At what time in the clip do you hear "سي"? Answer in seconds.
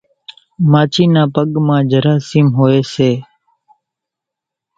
2.93-3.11